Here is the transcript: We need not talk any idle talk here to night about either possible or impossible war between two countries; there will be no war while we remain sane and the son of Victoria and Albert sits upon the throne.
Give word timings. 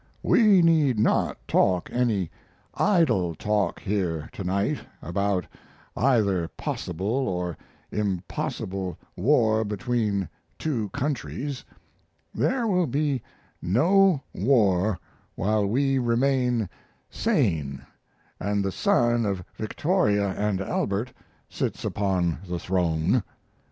We 0.23 0.63
need 0.63 0.97
not 0.97 1.37
talk 1.47 1.87
any 1.93 2.31
idle 2.73 3.35
talk 3.35 3.79
here 3.79 4.29
to 4.33 4.43
night 4.43 4.79
about 4.99 5.45
either 5.95 6.47
possible 6.47 7.05
or 7.29 7.55
impossible 7.91 8.97
war 9.15 9.63
between 9.63 10.27
two 10.57 10.89
countries; 10.89 11.63
there 12.33 12.65
will 12.65 12.87
be 12.87 13.21
no 13.61 14.23
war 14.33 14.97
while 15.35 15.67
we 15.67 15.99
remain 15.99 16.67
sane 17.11 17.83
and 18.39 18.65
the 18.65 18.71
son 18.71 19.23
of 19.23 19.43
Victoria 19.55 20.29
and 20.31 20.61
Albert 20.61 21.13
sits 21.47 21.85
upon 21.85 22.39
the 22.49 22.57
throne. 22.57 23.21